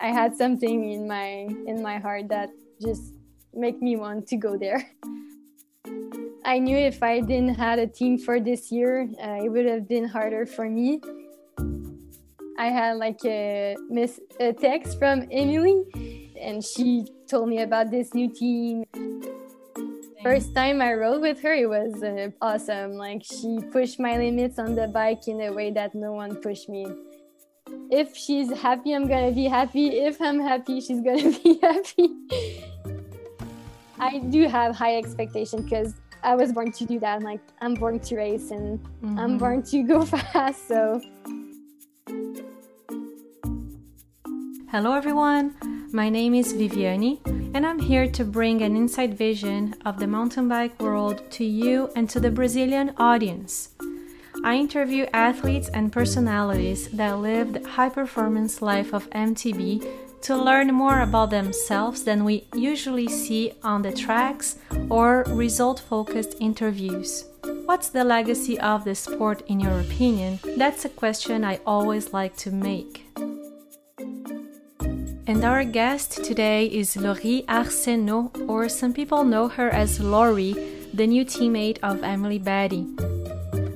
[0.00, 3.14] I had something in my in my heart that just
[3.52, 4.86] make me want to go there.
[6.44, 9.88] I knew if I didn't had a team for this year, uh, it would have
[9.88, 11.00] been harder for me.
[12.58, 18.14] I had like a, miss, a text from Emily, and she told me about this
[18.14, 18.84] new team.
[20.22, 22.92] First time I rode with her, it was uh, awesome.
[22.92, 26.68] Like she pushed my limits on the bike in a way that no one pushed
[26.68, 26.86] me.
[27.90, 29.88] If she's happy, I'm gonna be happy.
[29.88, 32.10] If I'm happy, she's gonna be happy.
[33.98, 37.16] I do have high expectation because I was born to do that.
[37.16, 39.18] I'm Like I'm born to race and mm-hmm.
[39.18, 40.68] I'm born to go fast.
[40.68, 41.00] So.
[44.70, 45.56] Hello, everyone.
[45.90, 50.46] My name is viviani and I'm here to bring an inside vision of the mountain
[50.46, 53.70] bike world to you and to the Brazilian audience.
[54.44, 59.86] I interview athletes and personalities that lived high performance life of MTB
[60.22, 64.56] to learn more about themselves than we usually see on the tracks
[64.88, 67.24] or result focused interviews.
[67.66, 70.38] What's the legacy of the sport in your opinion?
[70.56, 73.04] That's a question I always like to make.
[75.26, 80.54] And our guest today is Laurie Arseneault, or some people know her as Laurie,
[80.94, 82.86] the new teammate of Emily Batty.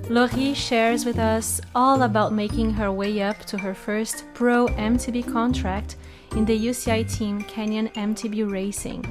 [0.09, 5.33] Laurie shares with us all about making her way up to her first pro MTB
[5.33, 5.97] contract
[6.33, 9.05] in the UCI team Canyon MTB Racing,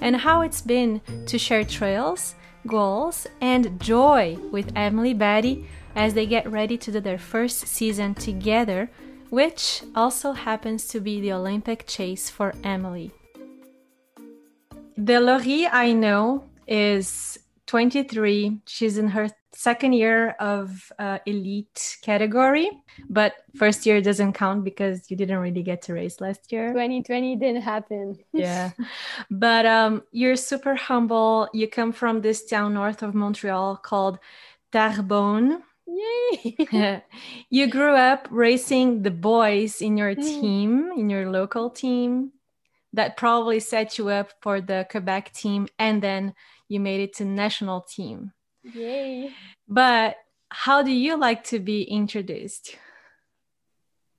[0.00, 2.34] and how it's been to share trails,
[2.66, 8.14] goals, and joy with Emily Batty as they get ready to do their first season
[8.14, 8.90] together,
[9.30, 13.12] which also happens to be the Olympic chase for Emily.
[14.96, 18.60] The Laurie I know is 23.
[18.66, 19.28] She's in her
[19.62, 22.68] second year of uh, elite category
[23.08, 27.36] but first year doesn't count because you didn't really get to race last year 2020
[27.36, 28.70] didn't happen yeah
[29.30, 34.18] but um, you're super humble you come from this town north of montreal called
[34.72, 35.62] Terrebonne.
[35.86, 36.56] Yay!
[37.50, 40.22] you grew up racing the boys in your mm.
[40.22, 42.32] team, in your local team.
[42.94, 46.34] That probably set you up for the Quebec team, and then
[46.68, 48.32] you made it to national team.
[48.64, 49.32] Yay.
[49.68, 50.16] But
[50.50, 52.76] how do you like to be introduced?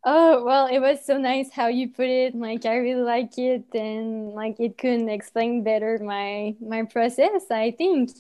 [0.06, 2.36] Oh, well, it was so nice how you put it.
[2.36, 7.72] Like I really like it and like it couldn't explain better my my process, I
[7.72, 8.12] think.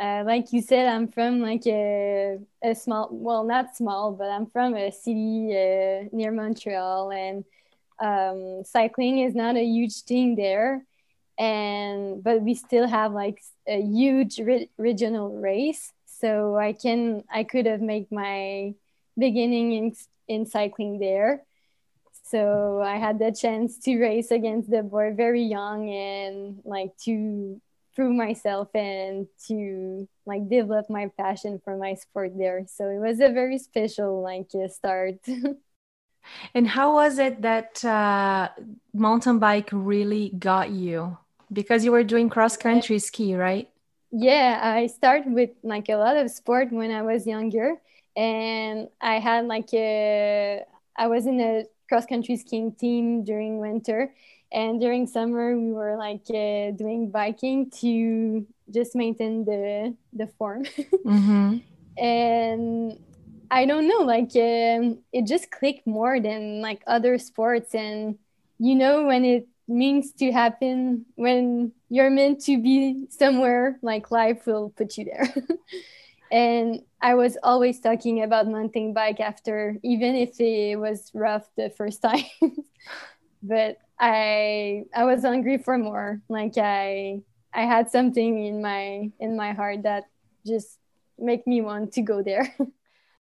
[0.00, 4.46] Uh, like you said, I'm from like a, a small, well, not small, but I'm
[4.46, 7.44] from a city uh, near Montreal, and
[7.98, 10.84] um, cycling is not a huge thing there
[11.38, 15.92] and but we still have like a huge re- regional race.
[16.06, 18.74] So i can i could have made my
[19.18, 19.94] beginning in
[20.28, 21.42] in cycling there.
[22.24, 27.60] So i had the chance to race against the boy very young and like to
[27.94, 32.66] prove myself and to like develop my passion for my sport there.
[32.68, 35.16] So it was a very special like uh, start.
[36.54, 38.48] And how was it that uh,
[38.92, 41.18] mountain bike really got you
[41.52, 43.68] because you were doing cross country ski, right?
[44.10, 47.74] Yeah, I started with like a lot of sport when I was younger,
[48.16, 50.62] and I had like a
[50.96, 54.14] I was in a cross country skiing team during winter,
[54.52, 60.64] and during summer we were like uh, doing biking to just maintain the the form.
[61.04, 61.58] mm-hmm.
[61.98, 62.98] And
[63.50, 68.18] I don't know, like um, it just clicked more than like other sports, and
[68.58, 74.46] you know when it means to happen when you're meant to be somewhere like life
[74.46, 75.34] will put you there.
[76.30, 81.70] And i was always talking about mountain bike after even if it was rough the
[81.70, 82.24] first time.
[83.42, 86.20] But i i was hungry for more.
[86.28, 87.22] Like i
[87.54, 90.04] i had something in my in my heart that
[90.44, 90.78] just
[91.18, 92.54] make me want to go there.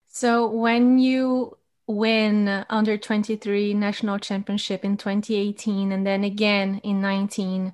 [0.07, 1.57] So when you
[1.87, 7.73] win under 23 national championship in 2018 and then again in 19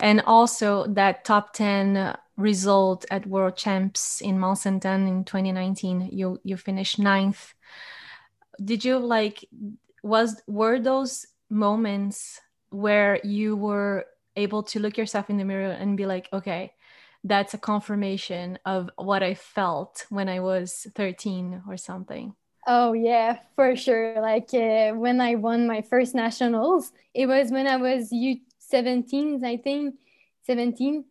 [0.00, 6.40] and also that top 10 result at world champs in Mont Saint in 2019 you
[6.42, 7.54] you finished ninth.
[8.62, 9.44] Did you like
[10.02, 12.40] was were those moments
[12.70, 14.06] where you were
[14.36, 16.72] able to look yourself in the mirror and be like okay
[17.24, 22.34] that's a confirmation of what i felt when i was 13 or something
[22.66, 24.20] Oh yeah, for sure.
[24.20, 29.44] Like uh, when I won my first nationals, it was when I was U 17,
[29.44, 29.96] I think,
[30.42, 31.04] 17,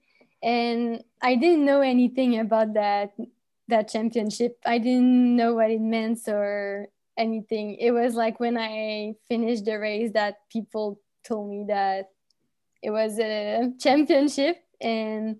[0.43, 3.13] and I didn't know anything about that
[3.67, 4.59] that championship.
[4.65, 6.87] I didn't know what it meant or
[7.17, 7.75] anything.
[7.75, 12.09] It was like when I finished the race that people told me that
[12.81, 15.37] it was a championship and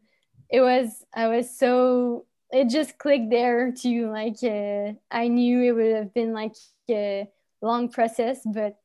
[0.50, 5.72] it was I was so it just clicked there to like uh, I knew it
[5.72, 6.56] would have been like
[6.90, 7.30] a
[7.62, 8.78] long process but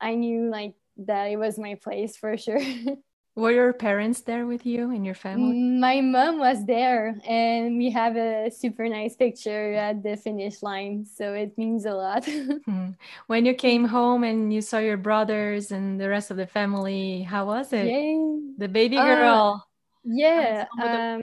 [0.00, 2.60] I knew like that it was my place for sure.
[3.38, 5.54] Were your parents there with you and your family?
[5.60, 11.06] My mom was there, and we have a super nice picture at the finish line.
[11.06, 12.28] So it means a lot.
[12.64, 12.98] Hmm.
[13.28, 17.22] when you came home and you saw your brothers and the rest of the family,
[17.22, 17.86] how was it?
[17.86, 18.18] Yay.
[18.58, 19.64] The baby uh, girl.
[19.64, 19.68] Uh,
[20.04, 20.64] yeah.
[20.82, 21.22] Um,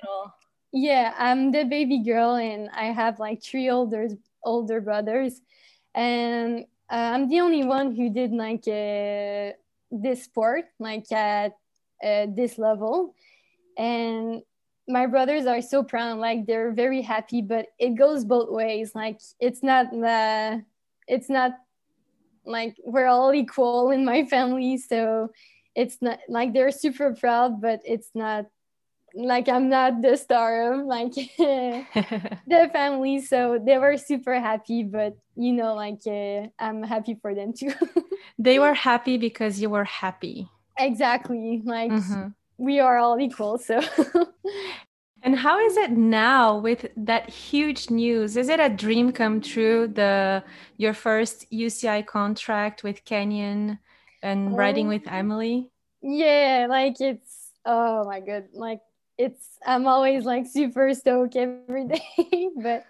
[0.75, 4.09] yeah, I'm the baby girl, and I have like three older
[4.43, 5.41] older brothers,
[5.95, 9.55] and uh, I'm the only one who did like uh,
[9.89, 11.53] this sport, like at
[12.03, 13.15] uh, this level.
[13.77, 14.41] And
[14.87, 18.93] my brothers are so proud like they're very happy but it goes both ways.
[18.93, 20.63] Like it's not the
[21.07, 21.53] it's not
[22.45, 25.31] like we're all equal in my family so
[25.73, 28.45] it's not like they're super proud but it's not
[29.15, 35.15] like i'm not the star of like the family so they were super happy but
[35.35, 37.71] you know like uh, i'm happy for them too
[38.39, 41.61] they were happy because you were happy Exactly.
[41.63, 42.27] Like mm-hmm.
[42.57, 43.57] we are all equal.
[43.57, 43.81] So.
[45.21, 48.37] and how is it now with that huge news?
[48.37, 49.87] Is it a dream come true?
[49.87, 50.43] The
[50.77, 53.79] your first UCI contract with Canyon
[54.21, 54.57] and oh.
[54.57, 55.69] riding with Emily?
[56.01, 58.81] Yeah, like it's oh my god, like
[59.17, 61.85] it's I'm always like super stoked every
[62.17, 62.85] day, but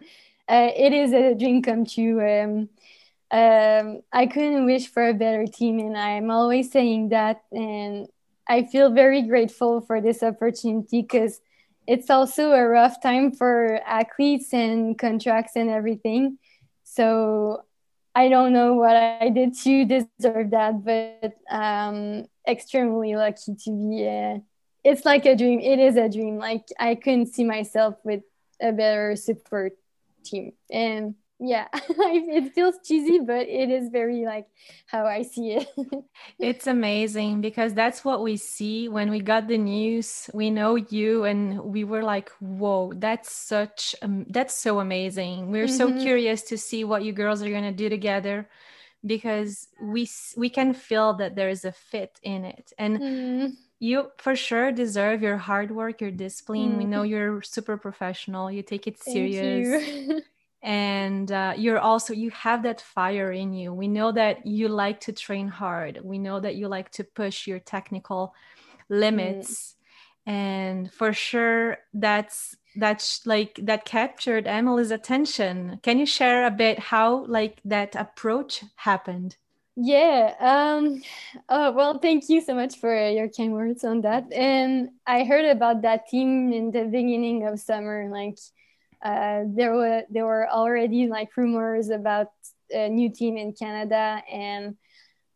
[0.49, 2.19] uh, it is a dream come true.
[2.21, 2.69] Um,
[3.31, 7.41] um, I couldn't wish for a better team, and I'm always saying that.
[7.51, 8.07] And
[8.47, 11.41] I feel very grateful for this opportunity because
[11.87, 16.37] it's also a rough time for athletes and contracts and everything.
[16.83, 17.63] So
[18.13, 24.07] I don't know what I did to deserve that, but um, extremely lucky to be.
[24.07, 24.39] Uh,
[24.85, 25.59] it's like a dream.
[25.59, 26.37] It is a dream.
[26.37, 28.23] Like I couldn't see myself with
[28.61, 29.73] a better support
[30.23, 34.47] team, and yeah it feels cheesy but it is very like
[34.85, 35.67] how i see it
[36.39, 41.25] it's amazing because that's what we see when we got the news we know you
[41.25, 45.75] and we were like whoa that's such um, that's so amazing we're mm-hmm.
[45.75, 48.47] so curious to see what you girls are going to do together
[49.05, 50.07] because we
[50.37, 53.51] we can feel that there is a fit in it and mm.
[53.79, 56.73] You for sure deserve your hard work your discipline.
[56.73, 56.77] Mm.
[56.77, 58.51] we know you're super professional.
[58.51, 59.83] You take it serious.
[60.63, 63.71] And uh, you're also you have that fire in you.
[63.71, 65.99] We know that you like to train hard.
[66.03, 68.33] We know that you like to push your technical
[68.89, 69.75] limits.
[70.27, 70.31] Mm.
[70.33, 75.79] and for sure that's that's like that captured emily's attention.
[75.83, 79.37] Can you share a bit how like that approach happened
[79.75, 81.01] yeah um
[81.49, 85.45] oh well thank you so much for your kind words on that and i heard
[85.45, 88.37] about that team in the beginning of summer like
[89.03, 92.29] uh, there were there were already like rumors about
[92.71, 94.75] a new team in Canada, and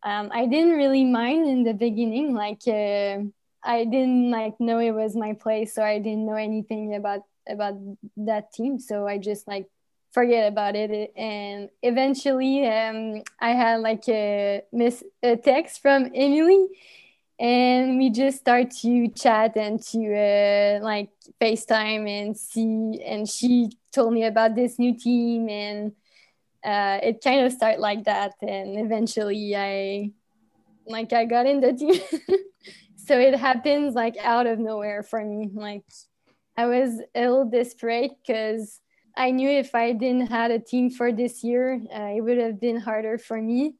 [0.02, 2.34] um, I didn't really mind in the beginning.
[2.34, 3.22] Like uh,
[3.62, 7.74] I didn't like know it was my place, so I didn't know anything about about
[8.16, 8.80] that team.
[8.80, 9.66] So I just like
[10.12, 11.12] forget about it.
[11.16, 16.66] And eventually, um, I had like a miss a text from Emily
[17.40, 21.08] and we just start to chat and to uh, like
[21.40, 23.02] FaceTime and see.
[23.02, 25.92] And she told me about this new team, and
[26.62, 28.34] uh, it kind of started like that.
[28.42, 30.10] And eventually, I
[30.86, 31.98] like I got in the team.
[32.96, 35.50] so it happens like out of nowhere for me.
[35.54, 35.84] Like
[36.58, 38.80] I was a little desperate because
[39.20, 42.58] I knew if I didn't had a team for this year, uh, it would have
[42.58, 43.74] been harder for me.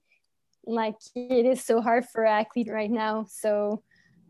[0.66, 3.25] Like it is so hard for athlete right now.
[3.25, 3.82] So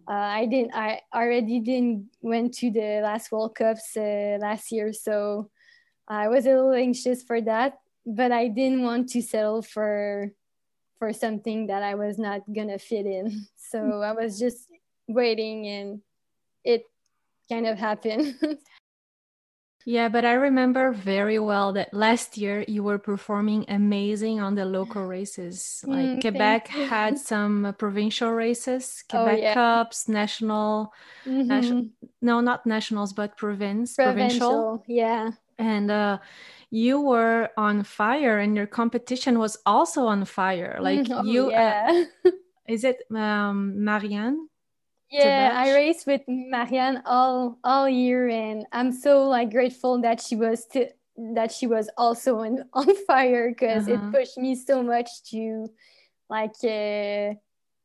[0.08, 4.92] uh, i didn't i already didn't went to the last world cups uh, last year.
[4.92, 5.50] So
[6.08, 10.32] i was a little anxious for that but i didn't want to settle for
[10.98, 13.46] for something that i was not gonna fit in.
[13.56, 14.68] So i was just
[15.08, 16.00] waiting and
[16.64, 16.84] it
[17.48, 18.34] kind of happened
[19.86, 24.64] Yeah, but I remember very well that last year you were performing amazing on the
[24.64, 25.82] local races.
[25.86, 29.54] Like mm, Quebec had some provincial races, oh, Quebec oh, yeah.
[29.54, 30.92] Cups, national,
[31.24, 31.48] mm-hmm.
[31.48, 34.78] nation, no, not nationals, but province, provincial.
[34.78, 34.84] provincial.
[34.86, 35.30] Yeah.
[35.58, 36.18] And uh,
[36.70, 40.78] you were on fire, and your competition was also on fire.
[40.80, 42.04] Like oh, you, uh, yeah.
[42.26, 42.30] uh,
[42.68, 44.49] is it um, Marianne?
[45.10, 50.36] Yeah i raced with marianne all all year and i'm so like grateful that she
[50.36, 50.88] was to
[51.34, 54.08] that she was also on, on fire because uh-huh.
[54.08, 55.68] it pushed me so much to
[56.28, 57.34] like uh,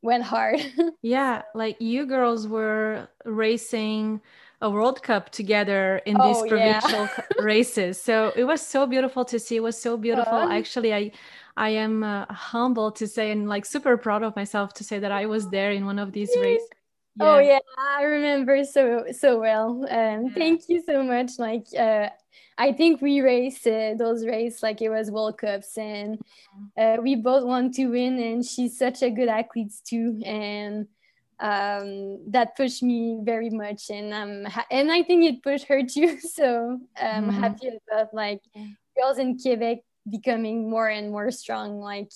[0.01, 0.61] went hard.
[1.01, 4.21] yeah, like you girls were racing
[4.61, 7.41] a World Cup together in these oh, provincial yeah.
[7.41, 8.01] races.
[8.01, 9.57] So it was so beautiful to see.
[9.57, 10.33] It was so beautiful.
[10.33, 11.11] Actually, I
[11.57, 15.11] I am uh, humbled to say and like super proud of myself to say that
[15.11, 16.69] I was there in one of these races.
[17.19, 17.59] Oh, yeah.
[17.59, 19.85] Oh yeah, I remember so so well.
[19.89, 20.33] Um, yeah.
[20.33, 21.39] Thank you so much.
[21.39, 22.09] Like uh,
[22.57, 26.19] I think we raced uh, those races like it was World Cups, and
[26.77, 28.19] uh, we both want to win.
[28.19, 30.87] And she's such a good athlete too, and
[31.39, 33.89] um, that pushed me very much.
[33.89, 36.17] And um, and I think it pushed her too.
[36.33, 37.39] So I'm mm-hmm.
[37.41, 38.41] happy about like
[38.97, 39.79] girls in Quebec
[40.09, 41.79] becoming more and more strong.
[41.79, 42.11] Like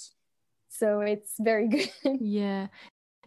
[0.70, 1.90] so, it's very good.
[2.20, 2.68] yeah.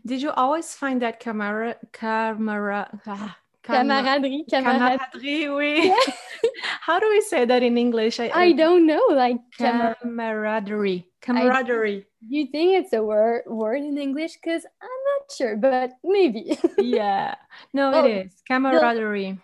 [0.04, 3.00] Did you always find that camera camera?
[3.06, 5.86] Ah camaraderie, camaraderie, oui.
[5.86, 6.14] Yeah.
[6.80, 8.20] How do we say that in English?
[8.20, 12.06] I, I don't know, like camaraderie, camaraderie.
[12.28, 14.34] do you think it's a word word in English?
[14.34, 16.58] Because I'm not sure, but maybe.
[16.78, 17.34] yeah,
[17.72, 19.38] no, oh, it is camaraderie.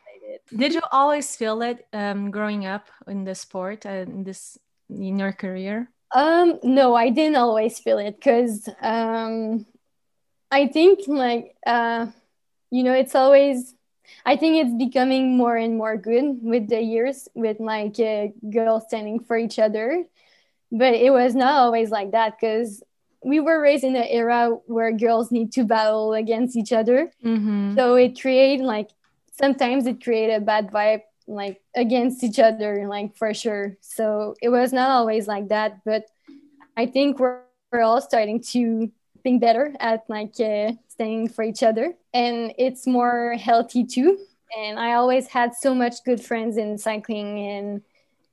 [0.55, 4.59] Did you always feel it um, growing up in the sport and in this
[4.91, 5.91] in your career?
[6.15, 9.67] Um, no, I didn't always feel it because um,
[10.50, 12.07] I think like uh,
[12.71, 13.75] you know, it's always
[14.25, 18.85] I think it's becoming more and more good with the years, with like uh, girls
[18.88, 20.05] standing for each other.
[20.71, 22.83] But it was not always like that because
[23.25, 27.11] we were raised in an era where girls need to battle against each other.
[27.25, 27.75] Mm-hmm.
[27.75, 28.90] So it created like
[29.38, 33.76] sometimes it created a bad vibe like against each other, like for sure.
[33.81, 35.85] So it was not always like that.
[35.85, 36.05] But
[36.76, 37.40] I think we're,
[37.73, 38.90] we're all starting to
[39.28, 41.92] think better at like uh, staying for each other.
[42.14, 44.18] And it's more healthy too.
[44.56, 47.82] And i always had so much good friends in cycling and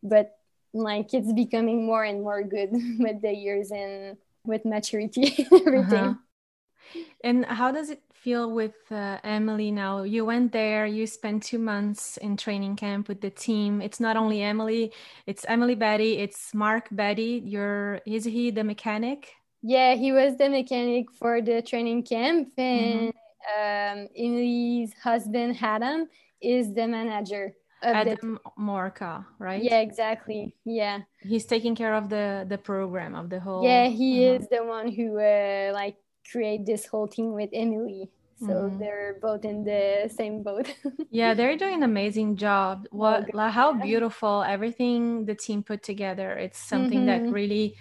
[0.02, 0.38] but
[0.74, 7.02] like it's becoming more and more good with the years and with maturity everything uh-huh.
[7.22, 10.04] and how does it feel with uh, emily now?
[10.04, 13.82] You went there you spent two months in training camp with the team.
[13.82, 14.94] It's not only emily
[15.28, 17.44] it's emily batty it's mark batty.
[17.44, 19.36] You're is he the mechanic
[19.66, 24.00] yeah, he was the mechanic for the training camp, and mm-hmm.
[24.00, 26.08] um, Emily's husband Adam
[26.40, 27.54] is the manager.
[27.82, 28.62] Adam the...
[28.62, 29.64] Morka, right?
[29.64, 30.54] Yeah, exactly.
[30.66, 33.64] Yeah, he's taking care of the the program of the whole.
[33.64, 34.36] Yeah, he uh-huh.
[34.36, 35.98] is the one who uh, like
[36.32, 38.12] create this whole team with Emily.
[38.38, 38.80] So mm-hmm.
[38.80, 40.68] they're both in the same boat.
[41.10, 42.86] yeah, they're doing an amazing job.
[42.92, 46.34] What, oh, how beautiful everything the team put together.
[46.34, 47.28] It's something mm-hmm.
[47.28, 47.78] that really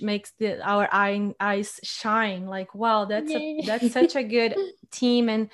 [0.00, 4.54] makes the our eye, eyes shine like wow that's a, that's such a good
[4.90, 5.50] team and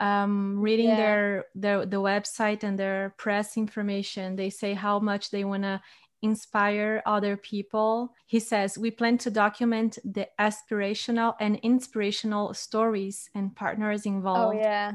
[0.00, 0.96] um, reading yeah.
[0.96, 5.80] their their the website and their press information they say how much they want to
[6.22, 8.14] inspire other people.
[8.26, 14.56] He says we plan to document the aspirational and inspirational stories and partners oh, involved
[14.56, 14.92] oh yeah.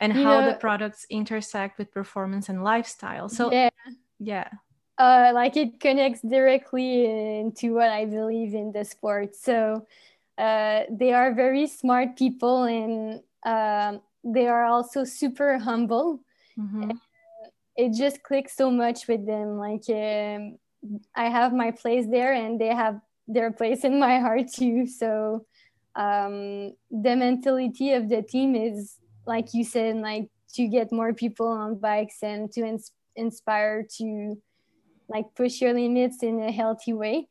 [0.00, 3.28] and you how know, the products intersect with performance and lifestyle.
[3.28, 3.70] So yeah.
[4.18, 4.48] yeah
[4.98, 7.04] uh, like it connects directly
[7.40, 9.36] into what I believe in the sport.
[9.36, 9.86] So
[10.38, 16.20] uh, they are very smart people and uh, they are also super humble.
[16.58, 16.92] Mm-hmm.
[17.76, 19.58] It just clicks so much with them.
[19.58, 20.58] Like um,
[21.14, 24.86] I have my place there and they have their place in my heart too.
[24.86, 25.44] So
[25.94, 31.48] um, the mentality of the team is, like you said, like to get more people
[31.48, 34.40] on bikes and to ins- inspire to
[35.08, 37.28] like push your limits in a healthy way.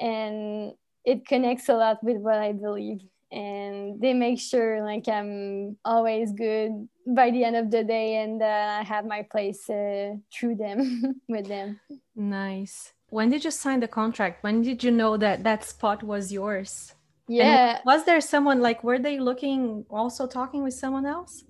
[0.00, 0.72] And
[1.04, 3.00] it connects a lot with what i believe.
[3.30, 8.42] And they make sure like i'm always good by the end of the day and
[8.42, 11.80] uh, i have my place uh, through them with them.
[12.14, 12.92] Nice.
[13.10, 14.42] When did you sign the contract?
[14.44, 16.94] When did you know that that spot was yours?
[17.26, 17.76] Yeah.
[17.76, 21.44] and was there someone like were they looking also talking with someone else?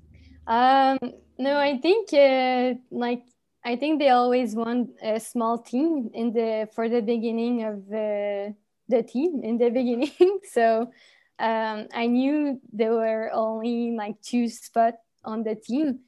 [0.46, 0.98] Um
[1.38, 3.22] no i think uh, like
[3.68, 8.54] I think they always want a small team in the for the beginning of the
[8.88, 10.38] the team in the beginning.
[10.50, 10.90] so
[11.38, 16.00] um, I knew there were only like two spots on the team.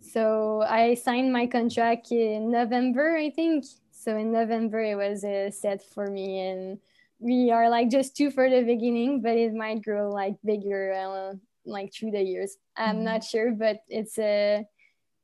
[0.00, 3.64] So I signed my contract in November, I think.
[3.90, 6.78] So in November it was uh, set for me, and
[7.18, 11.34] we are like just two for the beginning, but it might grow like bigger uh,
[11.66, 12.56] like through the years.
[12.76, 13.04] I'm mm-hmm.
[13.04, 14.64] not sure, but it's a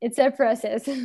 [0.01, 0.83] it's a process.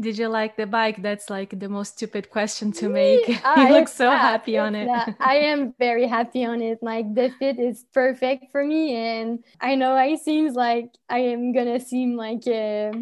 [0.00, 1.02] Did you like the bike?
[1.02, 3.28] That's like the most stupid question to make.
[3.56, 4.88] you look so happy on it.
[5.20, 6.78] I am very happy on it.
[6.82, 11.52] Like the fit is perfect for me, and I know I seems like I am
[11.52, 12.92] gonna seem like a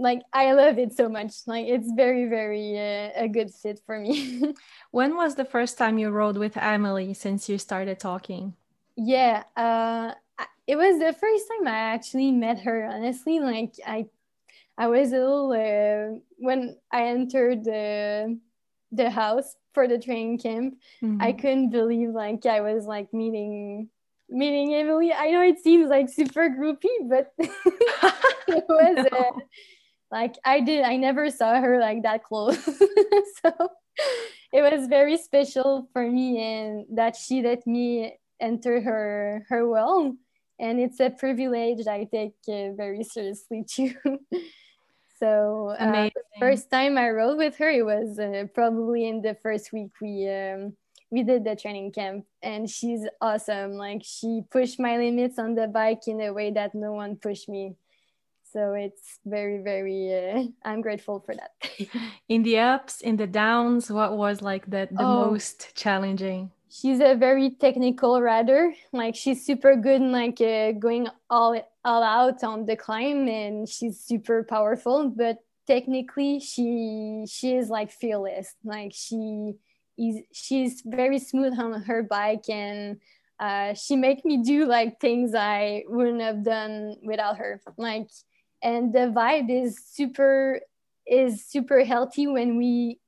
[0.00, 1.32] like I love it so much.
[1.46, 4.54] Like it's very, very uh, a good fit for me.
[4.90, 8.54] when was the first time you rode with Emily since you started talking?
[8.96, 10.14] Yeah, uh,
[10.66, 12.86] it was the first time I actually met her.
[12.86, 14.06] Honestly, like I,
[14.80, 18.40] I was a little uh, when I entered the
[18.90, 20.74] the house for the training camp.
[21.02, 21.20] Mm-hmm.
[21.20, 23.90] I couldn't believe like I was like meeting
[24.30, 25.12] meeting Emily.
[25.12, 29.38] I know it seems like super groupie, but it was uh,
[30.10, 30.82] like I did.
[30.82, 33.52] I never saw her like that close, so
[34.50, 40.16] it was very special for me, and that she let me enter her her world,
[40.58, 43.92] and it's a privilege I take uh, very seriously too.
[45.20, 49.36] So uh, the first time I rode with her, it was uh, probably in the
[49.42, 50.28] first week we.
[50.28, 50.76] Um,
[51.10, 53.72] we did the training camp and she's awesome.
[53.72, 57.48] Like she pushed my limits on the bike in a way that no one pushed
[57.48, 57.74] me.
[58.52, 61.52] So it's very very uh, i'm grateful for that.
[62.28, 67.00] In the ups in the downs what was like the, the oh, most challenging she's
[67.00, 72.42] a very technical rider like she's super good in like uh, going all all out
[72.44, 78.92] on the climb and she's super powerful but technically she she is like fearless like
[78.94, 79.54] she
[79.98, 83.00] is she's very smooth on her bike and
[83.40, 87.60] uh, she make me do like things I wouldn't have done without her.
[87.78, 88.10] Like,
[88.62, 90.60] and the vibe is super
[91.06, 93.00] is super healthy when we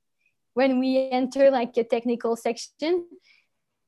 [0.55, 3.05] when we enter like a technical section.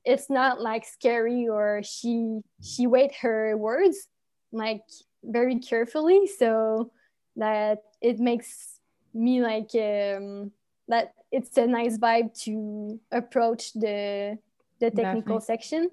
[0.06, 4.08] It's not like scary or she she weighed her words
[4.52, 4.84] like
[5.24, 6.92] very carefully so
[7.36, 8.80] that it makes
[9.14, 10.52] me like um,
[10.88, 14.38] that it's a nice vibe to approach the
[14.80, 15.42] the technical Definitely.
[15.42, 15.90] section.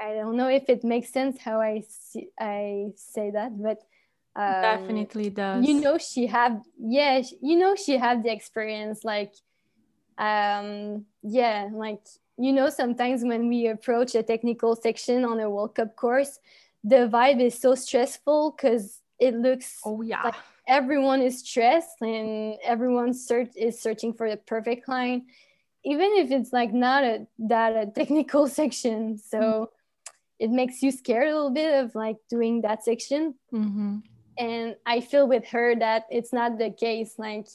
[0.00, 3.78] I don't know if it makes sense how I see, I say that, but
[4.34, 5.64] um, definitely does.
[5.64, 9.04] You know, she have yeah, you know, she have the experience.
[9.04, 9.32] Like,
[10.18, 12.02] um, yeah, like
[12.36, 16.40] you know, sometimes when we approach a technical section on a World Cup course,
[16.84, 20.34] the vibe is so stressful because it looks oh yeah like
[20.68, 25.24] everyone is stressed and everyone search is searching for the perfect line
[25.84, 29.64] even if it's like not a that a technical section so mm-hmm.
[30.38, 33.98] it makes you scared a little bit of like doing that section mm-hmm.
[34.38, 37.46] and i feel with her that it's not the case like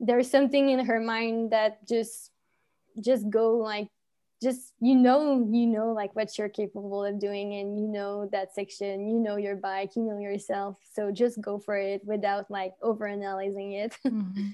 [0.00, 2.30] there's something in her mind that just
[3.00, 3.88] just go like
[4.42, 8.54] just you know you know like what you're capable of doing and you know that
[8.54, 12.72] section you know your bike you know yourself so just go for it without like
[12.82, 14.48] over analyzing it mm-hmm.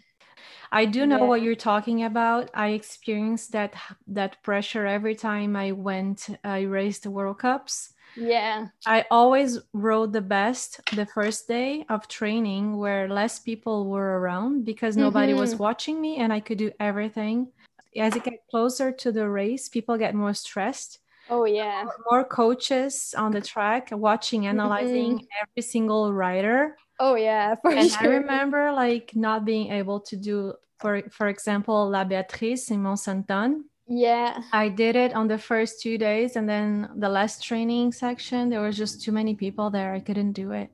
[0.73, 1.25] i do know yeah.
[1.25, 3.75] what you're talking about i experienced that
[4.07, 10.13] that pressure every time i went i raced the world cups yeah i always rode
[10.13, 15.41] the best the first day of training where less people were around because nobody mm-hmm.
[15.41, 17.49] was watching me and i could do everything
[17.97, 20.99] as it gets closer to the race, people get more stressed.
[21.29, 21.87] Oh yeah.
[22.11, 25.43] More coaches on the track watching, analyzing mm-hmm.
[25.43, 26.77] every single rider.
[26.99, 28.13] Oh yeah, for and sure.
[28.13, 32.99] I remember like not being able to do for for example La Beatrice in Mont
[32.99, 33.65] Saint-Anne.
[33.87, 34.43] Yeah.
[34.53, 38.61] I did it on the first two days and then the last training section there
[38.61, 39.93] was just too many people there.
[39.95, 40.71] I couldn't do it.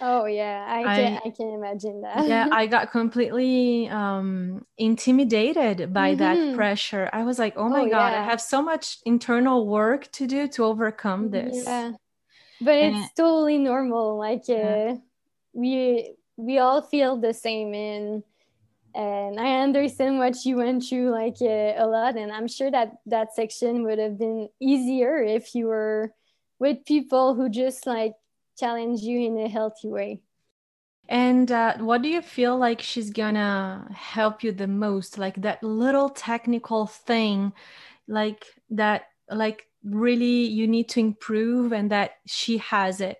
[0.00, 2.26] Oh yeah, I can I, can imagine that.
[2.26, 6.18] yeah, I got completely um, intimidated by mm-hmm.
[6.18, 7.08] that pressure.
[7.12, 8.20] I was like, oh my oh, god, yeah.
[8.20, 11.64] I have so much internal work to do to overcome this.
[11.64, 11.92] Yeah,
[12.60, 14.18] but and it's totally normal.
[14.18, 14.94] Like uh, yeah.
[15.52, 18.22] we we all feel the same, and
[18.94, 22.96] and I understand what you went through like uh, a lot, and I'm sure that
[23.06, 26.12] that section would have been easier if you were
[26.58, 28.14] with people who just like
[28.56, 30.20] challenge you in a healthy way.
[31.08, 35.18] And uh, what do you feel like she's gonna help you the most?
[35.18, 37.52] Like that little technical thing,
[38.08, 43.18] like that, like really you need to improve, and that she has it.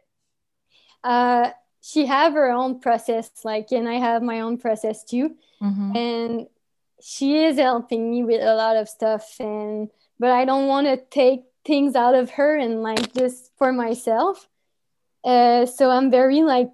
[1.03, 1.51] Uh,
[1.83, 5.37] she have her own process, like, and I have my own process too.
[5.61, 5.97] Mm-hmm.
[5.97, 6.47] And
[7.03, 10.97] she is helping me with a lot of stuff, and but I don't want to
[10.97, 14.49] take things out of her and like just for myself
[15.25, 16.71] uh, so I'm very like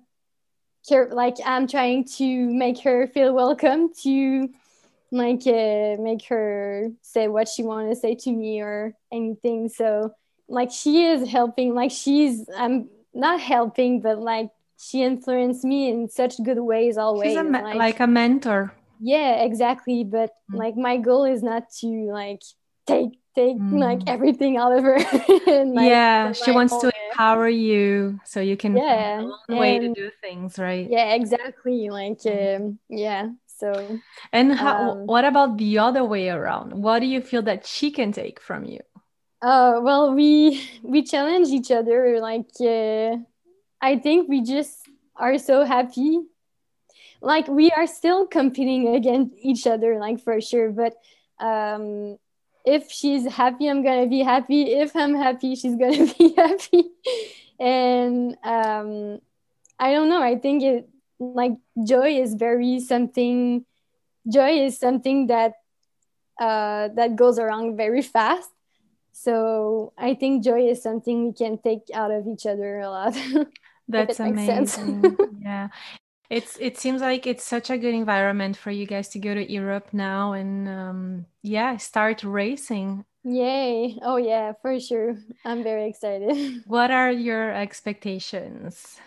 [0.88, 4.48] care like I'm trying to make her feel welcome to
[5.12, 9.68] like uh, make her say what she want to say to me or anything.
[9.68, 10.14] So
[10.48, 16.08] like she is helping like she's I'm not helping but like she influenced me in
[16.08, 17.30] such good ways always.
[17.30, 18.72] She's a like, like, a mentor.
[18.98, 20.04] Yeah, exactly.
[20.04, 20.56] But mm.
[20.56, 22.42] like my goal is not to like
[22.86, 23.78] take take mm.
[23.78, 24.96] like everything out of her.
[25.46, 30.10] and, like, yeah, she wants to empower you so you can yeah way to do
[30.20, 30.88] things, right?
[30.90, 31.90] Yeah, exactly.
[31.90, 33.30] Like um, yeah.
[33.46, 34.00] So
[34.32, 36.72] and how, um, what about the other way around?
[36.72, 38.80] What do you feel that she can take from you?
[39.42, 42.20] Uh, well, we we challenge each other.
[42.20, 43.16] Like, uh,
[43.80, 46.20] I think we just are so happy.
[47.22, 50.72] Like, we are still competing against each other, like for sure.
[50.72, 50.94] But
[51.38, 52.16] um,
[52.64, 54.73] if she's happy, I'm gonna be happy.
[54.73, 56.90] If I'm happy, she's gonna be happy.
[57.59, 59.20] and um,
[59.79, 60.23] I don't know.
[60.23, 61.53] I think it like
[61.85, 63.64] joy is very something.
[64.31, 65.55] Joy is something that
[66.40, 68.51] uh, that goes around very fast
[69.12, 73.14] so I think joy is something we can take out of each other a lot.
[73.88, 75.16] That's amazing.
[75.42, 75.68] yeah.
[76.30, 79.52] It's it seems like it's such a good environment for you guys to go to
[79.52, 83.04] Europe now and um, yeah, start racing.
[83.24, 83.98] Yay.
[84.02, 85.18] Oh yeah, for sure.
[85.44, 86.62] I'm very excited.
[86.66, 89.00] What are your expectations?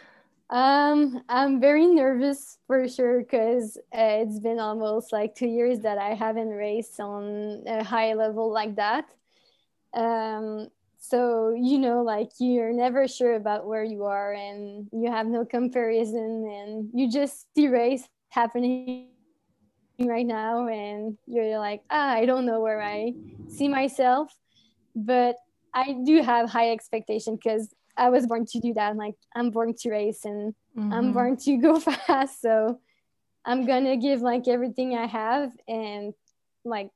[0.49, 5.97] Um, I'm very nervous for sure because uh, it's been almost like two years that
[5.97, 9.07] I haven't raced on a high level like that
[9.93, 10.69] um,
[11.05, 15.43] so you know like you're never sure about where you are and you have no
[15.43, 19.09] comparison and you just see race happening
[19.99, 23.11] right now and you're like ah i don't know where i
[23.49, 24.33] see myself
[24.95, 25.35] but
[25.73, 29.73] i do have high expectation because i was born to do that like i'm born
[29.73, 30.93] to race and mm-hmm.
[30.93, 32.79] i'm born to go fast so
[33.43, 36.13] i'm gonna give like everything i have and
[36.63, 36.89] like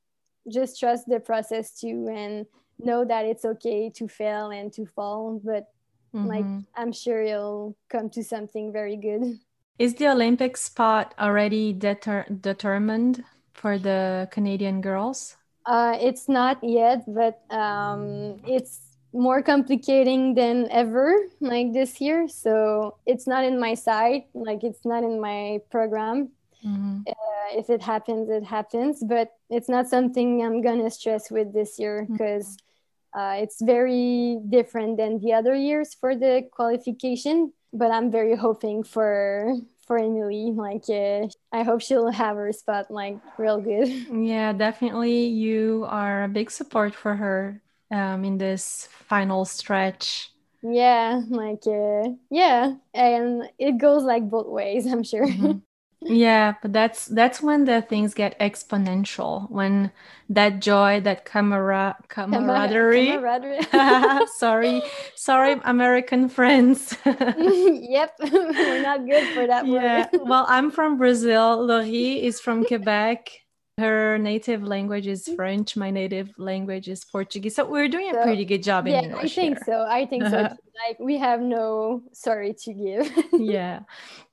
[0.49, 2.45] just trust the process too and
[2.79, 5.71] know that it's okay to fail and to fall but
[6.13, 6.27] mm-hmm.
[6.27, 9.39] like i'm sure you'll come to something very good.
[9.79, 15.37] Is the olympic spot already deter- determined for the canadian girls?
[15.65, 22.27] Uh, it's not yet but um, it's more complicating than ever like this year.
[22.27, 26.29] So it's not in my side like it's not in my program.
[26.65, 27.01] Mm-hmm.
[27.07, 31.77] uh, if it happens it happens but it's not something i'm gonna stress with this
[31.77, 32.66] year because mm-hmm
[33.13, 38.83] uh, it's very different than the other years for the qualification, but I'm very hoping
[38.83, 40.51] for for Emily.
[40.53, 43.87] Like, uh, I hope she'll have her spot like real good.
[44.11, 45.27] Yeah, definitely.
[45.27, 50.31] You are a big support for her um, in this final stretch.
[50.61, 54.85] Yeah, like, uh, yeah, and it goes like both ways.
[54.91, 55.27] I'm sure.
[55.27, 55.59] Mm-hmm.
[56.07, 59.49] Yeah, but that's that's when the things get exponential.
[59.51, 59.91] When
[60.29, 63.07] that joy, that camera camaraderie.
[63.07, 64.27] camaraderie.
[64.35, 64.81] sorry,
[65.15, 66.97] sorry, American friends.
[67.05, 70.07] yep, we're not good for that yeah.
[70.11, 70.21] word.
[70.23, 71.65] well, I'm from Brazil.
[71.65, 73.29] Laurie is from Quebec.
[73.79, 75.77] Her native language is French.
[75.77, 77.55] My native language is Portuguese.
[77.55, 79.37] So we're doing a pretty good job in yeah, English.
[79.37, 79.63] I think here.
[79.67, 79.85] so.
[79.87, 80.41] I think so.
[80.87, 83.11] like we have no sorry to give.
[83.33, 83.81] yeah,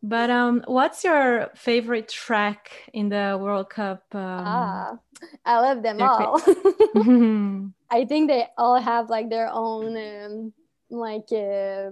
[0.03, 4.03] but um, what's your favorite track in the World Cup?
[4.15, 4.99] Um, ah,
[5.45, 6.41] I love them all.
[7.91, 10.53] I think they all have like their own um,
[10.89, 11.91] like uh,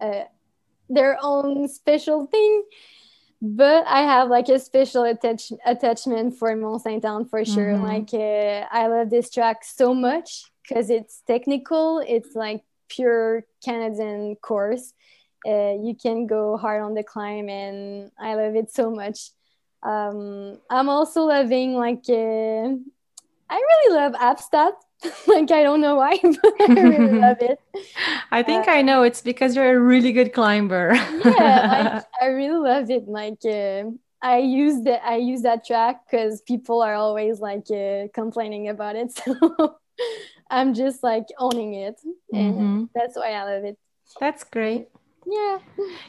[0.00, 0.24] uh,
[0.88, 2.64] their own special thing
[3.44, 7.74] but I have like a special attach- attachment for Mont Saint Anne for sure.
[7.74, 7.84] Mm-hmm.
[7.84, 11.98] Like uh, I love this track so much because it's technical.
[11.98, 14.94] It's like pure Canadian course.
[15.46, 19.30] Uh, you can go hard on the climb, and I love it so much.
[19.82, 22.76] Um, I'm also loving like uh,
[23.50, 24.74] I really love Albstadt
[25.26, 27.58] like I don't know why, but I really love it.
[28.30, 30.94] I think uh, I know it's because you're a really good climber.
[30.94, 33.06] yeah, like, I really love it.
[33.06, 33.90] Like uh,
[34.22, 38.96] I use that I use that track because people are always like uh, complaining about
[38.96, 39.76] it, so
[40.50, 42.00] I'm just like owning it,
[42.32, 42.84] and mm-hmm.
[42.94, 43.78] that's why I love it.
[44.20, 44.88] That's great.
[45.26, 45.58] Yeah.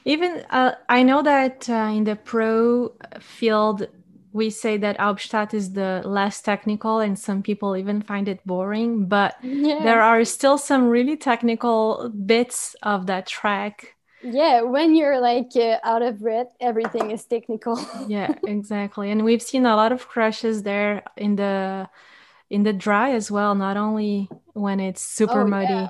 [0.03, 3.87] Even uh, I know that uh, in the pro field
[4.35, 9.05] we say that Albstadt is the less technical, and some people even find it boring.
[9.05, 9.79] But yeah.
[9.81, 13.95] there are still some really technical bits of that track.
[14.21, 17.79] Yeah, when you're like uh, out of breath, everything is technical.
[18.09, 19.09] yeah, exactly.
[19.09, 21.87] And we've seen a lot of crashes there in the
[22.49, 25.73] in the dry as well, not only when it's super oh, muddy.
[25.73, 25.89] Yeah.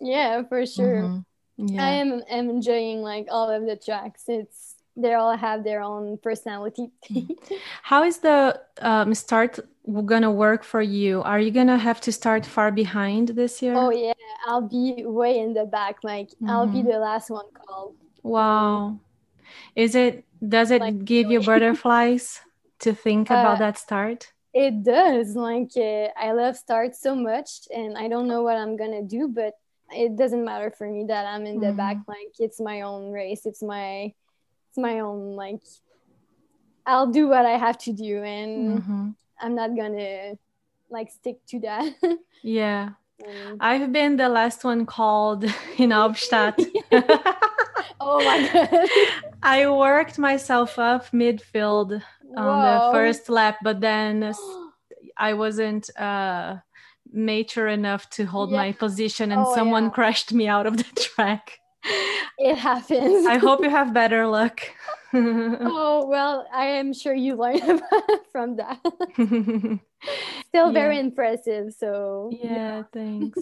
[0.00, 1.02] yeah, for sure.
[1.02, 1.66] Mm-hmm.
[1.68, 1.86] Yeah.
[1.86, 4.24] I am, am enjoying like all of the tracks.
[4.26, 6.90] It's they all have their own personality.
[7.82, 9.58] How is the um, start
[10.04, 11.22] gonna work for you?
[11.22, 13.74] Are you gonna have to start far behind this year?
[13.74, 14.12] Oh yeah,
[14.46, 15.96] I'll be way in the back.
[16.02, 16.50] Like mm-hmm.
[16.50, 16.90] I'll be mm-hmm.
[16.90, 17.94] the last one called.
[18.22, 18.98] Wow,
[19.74, 20.24] is it?
[20.46, 22.40] Does it like, give you butterflies
[22.80, 24.32] to think uh, about that start?
[24.52, 25.34] It does.
[25.34, 29.28] Like uh, I love start so much, and I don't know what I'm gonna do,
[29.28, 29.54] but
[29.90, 31.76] it doesn't matter for me that I'm in the mm-hmm.
[31.76, 31.96] back.
[32.06, 33.44] Like it's my own race.
[33.44, 34.14] It's my
[34.74, 35.60] it's my own like.
[36.86, 39.08] I'll do what I have to do, and mm-hmm.
[39.40, 40.34] I'm not gonna
[40.90, 41.94] like stick to that.
[42.42, 42.90] yeah.
[43.24, 45.44] Um, I've been the last one called
[45.78, 46.58] in Albstadt.
[48.00, 48.88] oh my god.
[49.42, 52.02] I worked myself up midfield
[52.36, 54.34] on the first lap, but then
[55.16, 56.56] I wasn't uh,
[57.12, 58.56] mature enough to hold yeah.
[58.56, 59.90] my position and oh, someone yeah.
[59.90, 61.60] crashed me out of the track.
[62.38, 63.26] It happens.
[63.26, 64.60] I hope you have better luck.
[65.14, 67.82] oh, well, I am sure you learned
[68.32, 68.80] from that.
[70.48, 70.72] Still yeah.
[70.72, 71.72] very impressive.
[71.74, 73.38] So, yeah, thanks.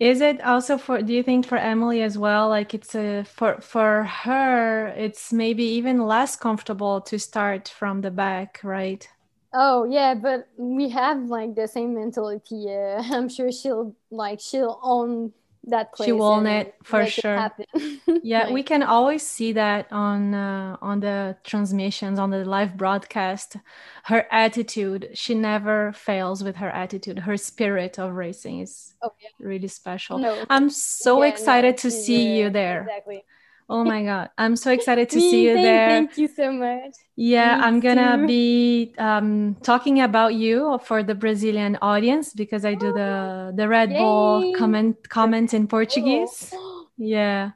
[0.00, 3.60] Is it also for do you think for Emily as well like it's a for
[3.60, 9.08] for her it's maybe even less comfortable to start from the back, right?
[9.52, 12.56] Oh yeah, but we have like the same mentality.
[12.66, 15.32] Yeah, I'm sure she'll like she'll own
[15.68, 16.06] that place.
[16.06, 17.50] She own it for sure.
[17.58, 22.44] It yeah, like, we can always see that on uh, on the transmissions on the
[22.44, 23.56] live broadcast.
[24.04, 27.20] Her attitude, she never fails with her attitude.
[27.20, 29.28] Her spirit of racing is oh, yeah.
[29.38, 30.18] really special.
[30.18, 32.82] No, I'm so yeah, excited no, to see you there.
[32.82, 33.24] Exactly.
[33.68, 35.88] Oh my god, I'm so excited to see you thank, there.
[35.88, 36.94] Thank you so much.
[37.16, 42.74] Yeah, Me I'm gonna be um, talking about you for the Brazilian audience because I
[42.74, 43.98] do the the Red Yay.
[43.98, 46.52] Bull comment comment in Portuguese.
[46.64, 46.86] Oh.
[46.96, 47.50] Yeah.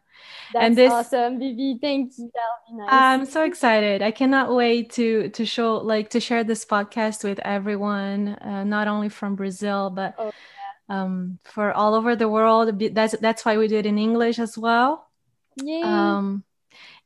[0.52, 1.78] That's and this, awesome, Vivi.
[1.80, 2.30] Thank you.
[2.34, 2.88] That'll be nice.
[2.90, 4.02] I'm so excited.
[4.02, 8.88] I cannot wait to to show like to share this podcast with everyone, uh, not
[8.88, 10.32] only from Brazil but oh,
[10.88, 11.02] yeah.
[11.02, 12.80] um, for all over the world.
[12.94, 15.07] That's that's why we do it in English as well.
[15.62, 16.16] Yeah.
[16.18, 16.44] Um,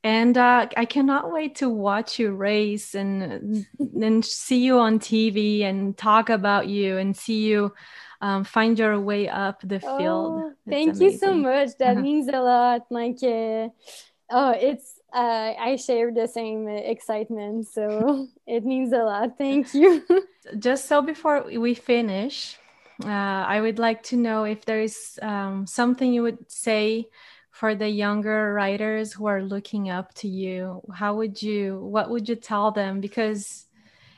[0.04, 5.62] and uh, I cannot wait to watch you race and then see you on TV
[5.62, 7.72] and talk about you and see you
[8.20, 9.98] um, find your way up the field.
[9.98, 11.70] Oh, thank you so much.
[11.78, 12.82] That means a lot.
[12.90, 13.68] Like, uh,
[14.30, 19.38] oh, it's uh, I share the same excitement, so it means a lot.
[19.38, 20.02] Thank you.
[20.58, 22.58] Just so before we finish,
[23.04, 27.08] uh, I would like to know if there is um, something you would say
[27.62, 32.28] for the younger writers who are looking up to you how would you what would
[32.28, 33.00] you tell them?
[33.00, 33.66] Because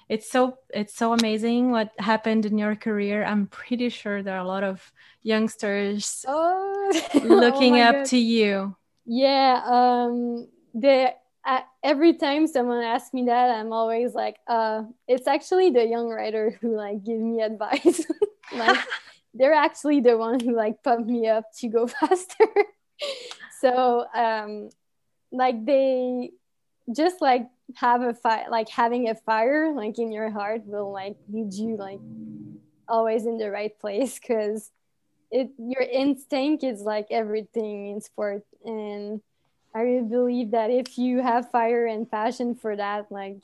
[0.08, 3.22] it's so it's so amazing what happened in your career.
[3.22, 4.80] I'm pretty sure there are a lot of
[5.22, 6.90] youngsters oh,
[7.22, 8.06] looking oh up God.
[8.06, 8.74] to you.
[9.04, 11.12] Yeah um the
[11.44, 16.08] uh, every time someone asks me that i'm always like uh it's actually the young
[16.08, 18.06] writer who like give me advice.
[18.56, 18.80] Like
[19.34, 22.48] they're actually the one who like pump me up to go faster
[23.60, 24.70] so um
[25.32, 26.30] like they
[26.94, 31.16] just like have a fire like having a fire like in your heart will like
[31.32, 32.00] lead you like
[32.88, 34.70] always in the right place because
[35.30, 38.42] it your instinct is like everything in sport.
[38.64, 39.20] And
[39.74, 43.42] i really believe that if you have fire and passion for that like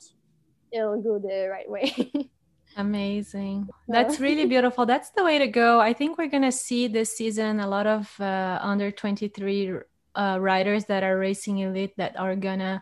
[0.71, 2.11] it'll go the right way
[2.77, 3.69] Amazing.
[3.87, 4.85] That's really beautiful.
[4.85, 5.79] That's the way to go.
[5.79, 9.73] I think we're going to see this season a lot of uh, under 23
[10.15, 12.81] uh, riders that are racing elite that are going to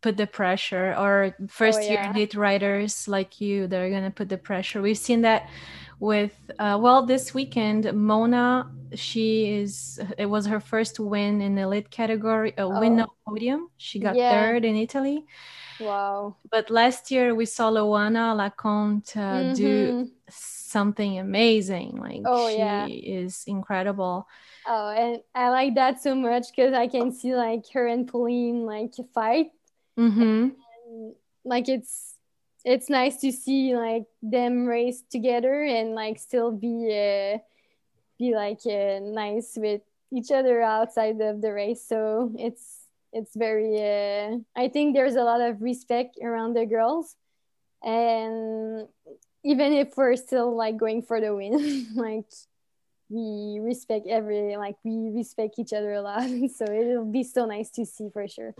[0.00, 1.90] put the pressure or first oh, yeah.
[1.90, 4.80] year elite riders like you that are going to put the pressure.
[4.80, 5.48] We've seen that
[6.00, 11.62] with uh, well this weekend Mona she is it was her first win in the
[11.62, 12.80] elite category a oh.
[12.80, 14.32] win no podium she got yeah.
[14.32, 15.24] third in Italy
[15.80, 16.36] Wow.
[16.50, 19.54] But last year we saw Loana Lecomte uh, mm-hmm.
[19.54, 21.96] do something amazing.
[21.96, 22.86] Like oh, she yeah.
[22.86, 24.26] is incredible.
[24.66, 28.66] Oh, and I like that so much because I can see like her and Pauline
[28.66, 29.50] like fight.
[29.98, 30.48] Mm-hmm.
[30.50, 32.14] And, like it's
[32.68, 37.38] it's nice to see like them race together and like still be uh,
[38.18, 39.80] be like uh, nice with
[40.12, 41.82] each other outside of the race.
[41.82, 47.16] So it's it's very uh, i think there's a lot of respect around the girls.
[47.82, 48.88] And
[49.44, 52.28] even if we're still like going for the win like
[53.08, 56.28] we respect every like we respect each other a lot.
[56.54, 58.54] So it'll be so nice to see for sure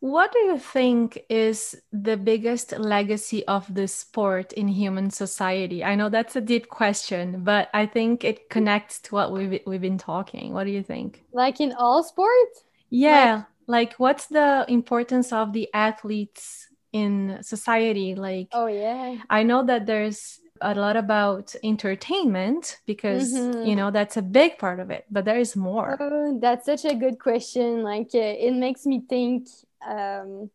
[0.00, 5.82] what do you think is the biggest legacy of the sport in human society?
[5.82, 9.80] I know that's a deep question, but I think it connects to what we've, we've
[9.80, 10.52] been talking.
[10.52, 11.24] What do you think?
[11.32, 12.64] Like in all sports?
[12.90, 13.44] Yeah.
[13.66, 18.14] Like, like what's the importance of the athletes in society?
[18.14, 19.16] Like, oh, yeah.
[19.30, 23.66] I know that there's a lot about entertainment because mm-hmm.
[23.66, 26.84] you know that's a big part of it but there is more oh, that's such
[26.84, 29.48] a good question like uh, it makes me think
[29.86, 30.50] um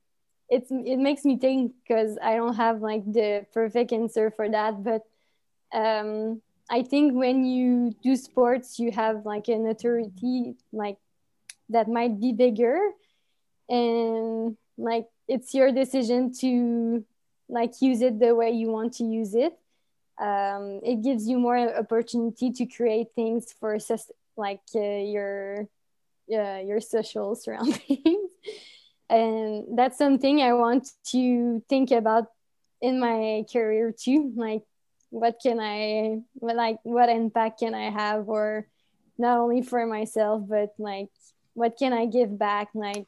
[0.49, 4.83] it's it makes me think because I don't have like the perfect answer for that,
[4.83, 5.03] but
[5.71, 10.97] um, I think when you do sports, you have like an authority like
[11.69, 12.79] that might be bigger,
[13.69, 17.05] and like it's your decision to
[17.47, 19.53] like use it the way you want to use it.
[20.19, 23.77] Um, it gives you more opportunity to create things for
[24.35, 25.67] like uh, your
[26.31, 28.31] uh, your social surroundings.
[29.09, 32.27] And that's something i want to think about
[32.79, 34.61] in my career too like
[35.09, 38.67] what can i what, like what impact can i have or
[39.17, 41.09] not only for myself but like
[41.55, 42.69] what can i give back?
[42.75, 43.07] Like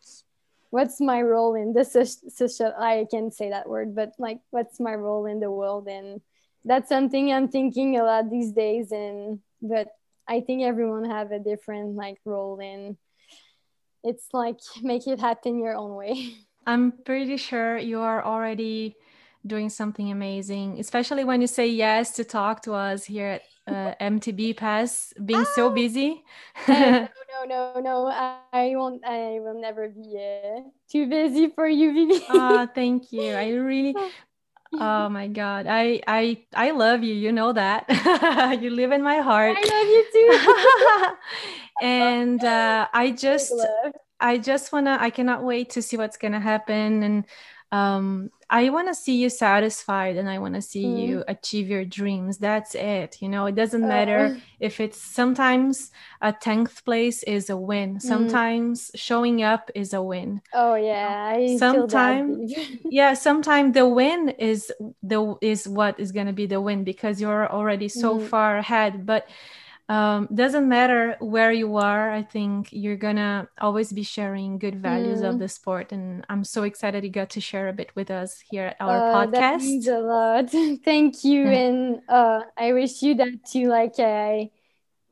[0.71, 4.95] what's my role in the social i can say that word but like what's my
[4.95, 6.21] role in the world and
[6.65, 9.88] that's something i'm thinking a lot these days and but
[10.28, 12.97] i think everyone have a different like role in
[14.04, 16.34] it's like make it happen your own way.
[16.67, 18.95] I'm pretty sure you are already
[19.45, 23.95] doing something amazing, especially when you say yes to talk to us here at uh,
[24.00, 25.54] MTB Pass, being ah!
[25.56, 26.24] so busy.
[26.67, 28.08] no, no, no, no.
[28.54, 29.04] I won't.
[29.06, 32.24] I will never be uh, too busy for you, Vivi.
[32.30, 33.34] Ah, thank you.
[33.34, 33.95] I really.
[34.80, 37.14] Oh my God, I I I love you.
[37.14, 37.86] You know that.
[38.62, 39.58] you live in my heart.
[39.58, 41.16] I love you too.
[41.82, 43.54] and uh, I just
[44.20, 44.98] I just wanna.
[45.00, 47.26] I cannot wait to see what's gonna happen, and
[47.72, 51.08] um, I want to see you satisfied, and I want to see mm.
[51.08, 52.38] you achieve your dreams.
[52.38, 53.22] That's it.
[53.22, 54.40] You know, it doesn't matter uh.
[54.60, 57.96] if it's sometimes a tenth place is a win.
[57.96, 58.02] Mm.
[58.02, 60.42] Sometimes showing up is a win.
[60.54, 62.54] Oh yeah, I sometimes
[62.84, 64.70] yeah, sometimes the win is
[65.02, 68.28] the is what is gonna be the win because you're already so mm.
[68.28, 69.30] far ahead, but
[69.92, 75.20] um, doesn't matter where you are i think you're gonna always be sharing good values
[75.20, 75.30] mm.
[75.30, 78.42] of the sport and i'm so excited you got to share a bit with us
[78.50, 80.50] here at our uh, podcast that means a lot.
[80.86, 84.50] Thank you and uh, i wish you that too like i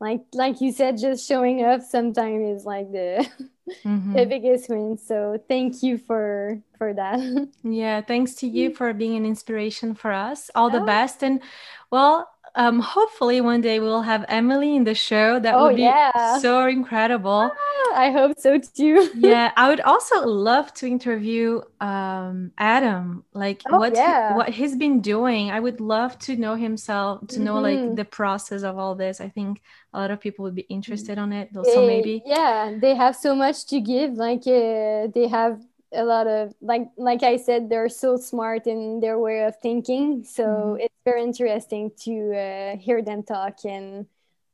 [0.00, 3.28] like like you said just showing up sometimes is like the
[3.84, 4.14] mm-hmm.
[4.14, 7.20] the biggest win so thank you for for that.
[7.62, 10.50] Yeah thanks to you for being an inspiration for us.
[10.54, 11.42] All the best and
[11.90, 15.38] well um, hopefully one day we'll have Emily in the show.
[15.38, 16.38] That oh, would be yeah.
[16.38, 17.50] so incredible.
[17.52, 19.10] Ah, I hope so too.
[19.16, 24.30] yeah, I would also love to interview um, Adam, like oh, what yeah.
[24.30, 25.50] he, what he's been doing.
[25.50, 27.86] I would love to know himself, to know mm-hmm.
[27.88, 29.20] like the process of all this.
[29.20, 31.50] I think a lot of people would be interested on it.
[31.52, 34.12] So maybe yeah, they have so much to give.
[34.14, 35.60] Like uh, they have
[35.92, 40.24] a lot of like like I said, they're so smart in their way of thinking.
[40.24, 40.80] So mm-hmm.
[40.80, 44.06] it's very interesting to uh, hear them talk, and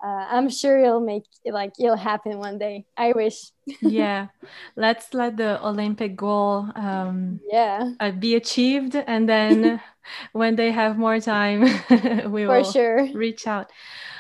[0.03, 2.87] uh, I'm sure it'll make like it'll happen one day.
[2.97, 3.53] I wish.
[3.81, 4.29] yeah,
[4.77, 9.81] let's let the Olympic goal um, yeah uh, be achieved, and then
[10.33, 11.63] when they have more time,
[12.31, 13.09] we For will sure.
[13.15, 13.71] reach out.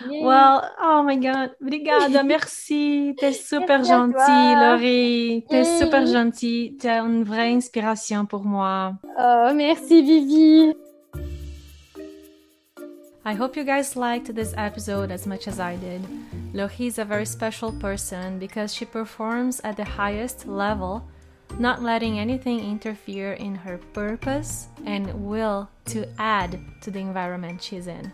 [0.09, 0.23] Yay.
[0.23, 3.15] Well, oh my God, obrigada, merci.
[3.19, 5.45] T'es super gentil, Laurie.
[5.49, 6.77] T'es super gentil.
[6.79, 8.95] T'es une vraie inspiration pour moi.
[9.19, 10.75] Oh, merci, Vivi.
[13.25, 16.01] I hope you guys liked this episode as much as I did.
[16.55, 21.03] Laurie is a very special person because she performs at the highest level,
[21.59, 27.87] not letting anything interfere in her purpose and will to add to the environment she's
[27.87, 28.13] in.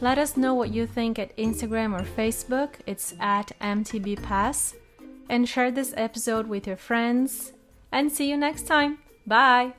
[0.00, 2.74] Let us know what you think at Instagram or Facebook.
[2.86, 4.74] It's at MTB Pass.
[5.28, 7.52] And share this episode with your friends.
[7.90, 8.98] And see you next time.
[9.26, 9.74] Bye.